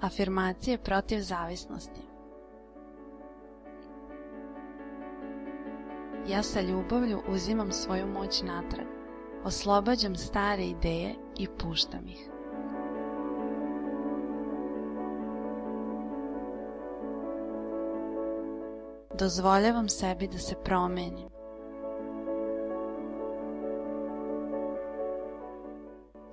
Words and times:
Afirmacije 0.00 0.78
protiv 0.78 1.20
zavisnosti 1.20 2.10
Ja 6.28 6.42
sa 6.42 6.60
ljubavlju 6.60 7.22
uzimam 7.28 7.72
svoju 7.72 8.06
moć 8.06 8.42
natrag, 8.42 8.86
oslobađam 9.44 10.16
stare 10.16 10.64
ideje 10.64 11.14
i 11.38 11.48
puštam 11.58 12.08
ih. 12.08 12.30
Dozvoljavam 19.18 19.88
sebi 19.88 20.28
da 20.28 20.38
se 20.38 20.54
promenim. 20.64 21.28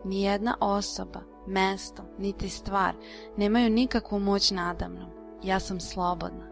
Nijedna 0.04 0.58
osoba, 0.60 1.20
mesto, 1.48 2.04
niti 2.18 2.50
stvar 2.50 2.94
nemaju 3.38 3.70
nikakvu 3.70 4.20
moć 4.20 4.52
nadamnom. 4.52 5.10
Ja 5.44 5.60
sam 5.60 5.80
slobodna. 5.80 6.48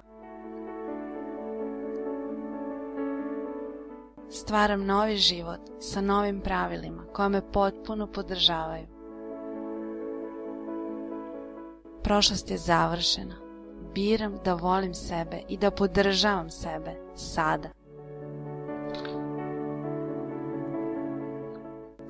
Stvaram 4.30 4.86
novi 4.86 5.18
život 5.18 5.60
sa 5.80 6.02
novim 6.02 6.42
pravilima 6.42 7.04
koja 7.14 7.30
me 7.30 7.52
potpuno 7.52 8.08
podržavaju. 8.08 8.88
Prošlost 12.04 12.52
je 12.52 12.58
završena. 12.58 13.36
Biram 13.94 14.38
da 14.46 14.54
volim 14.54 14.94
sebe 14.94 15.42
i 15.50 15.58
da 15.58 15.72
podržavam 15.72 16.50
sebe 16.50 16.96
sada. 17.16 17.70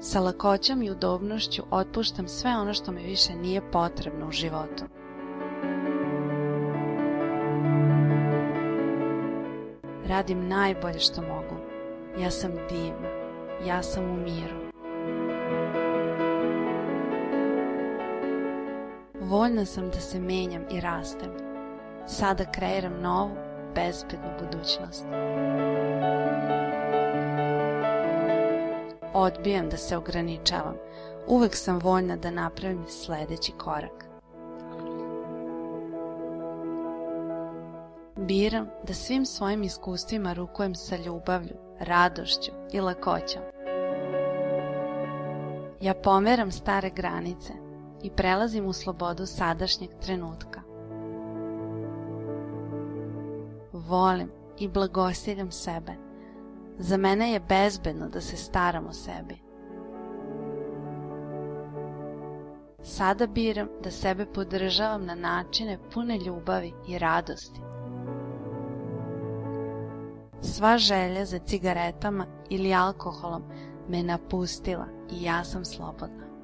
Sa 0.08 0.20
lakoćom 0.20 0.82
i 0.84 0.92
udobnošću 0.92 1.64
otpuštam 1.72 2.28
sve 2.28 2.52
ono 2.52 2.74
što 2.74 2.92
mi 2.92 3.04
više 3.04 3.36
nije 3.36 3.72
potrebno 3.72 4.28
u 4.28 4.32
životu. 4.32 4.86
Radim 10.08 10.48
najbolje 10.48 11.00
što 11.00 11.22
mogu. 11.22 11.56
Ja 12.20 12.32
sam 12.32 12.52
divna. 12.52 13.10
Ja 13.66 13.84
sam 13.84 14.04
u 14.04 14.16
miru. 14.16 14.56
Voljna 19.22 19.66
sam 19.66 19.90
da 19.90 20.00
se 20.00 20.20
menjam 20.20 20.64
i 20.72 20.82
rastem. 20.82 21.32
Sada 22.08 22.52
kreiram 22.52 23.02
novu, 23.02 23.36
bezbednu 23.76 24.30
budućnost. 24.40 25.06
Odbijam 29.18 29.70
da 29.70 29.78
se 29.78 29.98
ograničavam. 29.98 30.76
Uvek 31.28 31.56
sam 31.56 31.80
voljna 31.80 32.16
da 32.16 32.32
napravim 32.32 32.86
sledeći 32.88 33.52
korak. 33.52 34.06
Biram 38.16 38.68
da 38.88 38.94
svim 38.94 39.26
svojim 39.26 39.64
iskustvima 39.64 40.34
rukujem 40.34 40.76
sa 40.76 40.96
ljubavlju, 40.96 41.56
radošću 41.80 42.52
i 42.74 42.80
lakoćom. 42.80 43.42
Ja 45.82 45.94
pomeram 45.94 46.52
stare 46.52 46.90
granice 46.90 47.54
i 48.04 48.10
prelazim 48.10 48.66
u 48.66 48.74
slobodu 48.74 49.26
sadašnjeg 49.26 49.90
trenutka. 50.02 50.62
Volim 53.74 54.32
i 54.60 54.68
blagosiljam 54.68 55.52
sebe. 55.52 56.05
Za 56.78 56.98
mene 56.98 57.32
je 57.32 57.40
bezbedno 57.40 58.10
da 58.10 58.22
se 58.22 58.38
staram 58.38 58.88
o 58.88 58.94
sebi. 58.94 59.38
Sada 62.84 63.28
biram 63.28 63.68
da 63.84 63.92
sebe 63.92 64.26
podržavam 64.26 65.06
na 65.06 65.16
načine 65.16 65.78
pune 65.94 66.18
ljubavi 66.18 66.74
i 66.88 66.98
radosti. 67.00 67.60
Sva 70.42 70.78
želja 70.78 71.26
za 71.26 71.40
cigaretama 71.40 72.26
ili 72.50 72.74
alkoholom 72.74 73.44
me 73.90 74.04
napustila 74.04 74.86
i 75.12 75.24
ja 75.24 75.44
sam 75.44 75.66
slobodna. 75.66 76.35